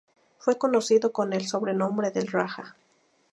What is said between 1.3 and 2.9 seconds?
el sobrenombre del Rajá.